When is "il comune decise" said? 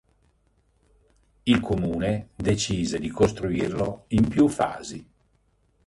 1.45-2.97